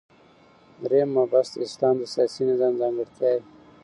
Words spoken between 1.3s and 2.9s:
د اسلام د سیاسی نظام